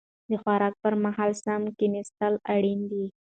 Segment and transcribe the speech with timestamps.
[0.29, 3.05] د خوراک پر مهال سم کيناستل اړين دي.